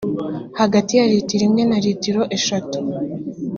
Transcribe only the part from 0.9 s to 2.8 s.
ya litiro imwe na litiro eshatu